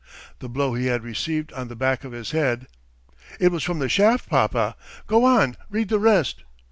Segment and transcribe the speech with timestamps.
[0.39, 2.65] The blow he had received on the back of his head..."
[3.39, 4.75] "It was from the shaft, papa.
[5.05, 5.55] Go on!
[5.69, 6.43] Read the rest!"